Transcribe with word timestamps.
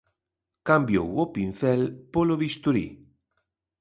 Cambiou 0.67 1.09
o 1.23 1.25
pincel 1.35 1.81
polo 2.13 2.35
bisturí. 2.43 2.87